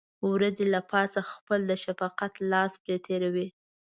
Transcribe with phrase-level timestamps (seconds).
[0.29, 3.47] وريځې له پاسه خپل د شفقت لاس پرې تېروي.